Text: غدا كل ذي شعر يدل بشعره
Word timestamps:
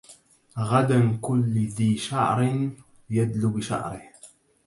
غدا 0.57 1.17
كل 1.21 1.67
ذي 1.67 1.97
شعر 1.97 2.69
يدل 3.09 3.47
بشعره 3.49 4.01